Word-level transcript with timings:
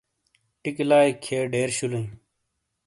ٹیکی 0.61 0.83
لائی 0.89 1.11
کھئیے 1.23 1.39
ڈیر 1.51 1.69
شولئی۔ 1.77 2.05